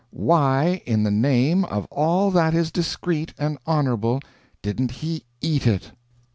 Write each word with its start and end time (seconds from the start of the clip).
Why, 0.09 0.81
in 0.87 1.03
the 1.03 1.11
name 1.11 1.63
of 1.65 1.85
all 1.91 2.31
that 2.31 2.55
is 2.55 2.71
discreet 2.71 3.35
and 3.37 3.59
honorable, 3.67 4.19
didn't 4.63 4.89
he 4.89 5.25
eat 5.41 5.67
it!" 5.67 5.91